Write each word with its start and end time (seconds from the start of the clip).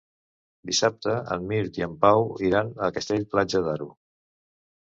Dissabte 0.69 1.17
en 1.35 1.45
Mirt 1.51 1.77
i 1.81 1.85
en 1.87 1.93
Pau 2.05 2.25
iran 2.49 2.73
a 2.87 2.91
Castell-Platja 2.97 3.63
d'Aro. 3.69 3.93